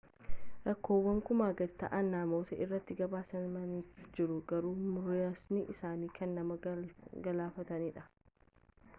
rakkoowwan 0.67 1.17
kumaa 1.25 1.51
gadi 1.59 1.73
ta'an 1.81 2.07
namoota 2.13 2.57
irratti 2.65 2.95
gabaasamanii 3.01 3.81
jiru 4.15 4.37
garuu 4.51 4.71
muraasni 4.95 5.61
isaanii 5.75 6.09
kan 6.21 6.33
nama 6.39 6.57
galaafatanidha 7.29 8.07